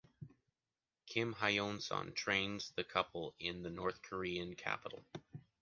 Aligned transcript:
Kim 1.05 1.31
Hyon-son 1.35 2.11
trains 2.13 2.71
the 2.75 2.83
couple 2.83 3.35
in 3.37 3.61
the 3.61 3.69
North 3.69 4.01
Korean 4.01 4.55
capital 4.55 5.05